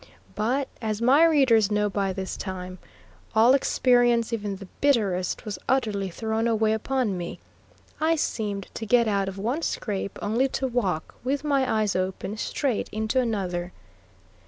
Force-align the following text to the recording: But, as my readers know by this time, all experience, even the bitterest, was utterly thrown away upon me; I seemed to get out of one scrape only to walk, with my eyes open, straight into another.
But, 0.33 0.67
as 0.81 0.99
my 0.99 1.23
readers 1.25 1.69
know 1.69 1.87
by 1.87 2.11
this 2.11 2.35
time, 2.35 2.79
all 3.35 3.53
experience, 3.53 4.33
even 4.33 4.55
the 4.55 4.65
bitterest, 4.81 5.45
was 5.45 5.59
utterly 5.69 6.09
thrown 6.09 6.47
away 6.47 6.73
upon 6.73 7.15
me; 7.19 7.37
I 7.99 8.15
seemed 8.15 8.67
to 8.73 8.87
get 8.87 9.07
out 9.07 9.27
of 9.29 9.37
one 9.37 9.61
scrape 9.61 10.17
only 10.19 10.47
to 10.47 10.67
walk, 10.67 11.13
with 11.23 11.43
my 11.43 11.71
eyes 11.71 11.95
open, 11.95 12.35
straight 12.37 12.89
into 12.91 13.19
another. 13.19 13.73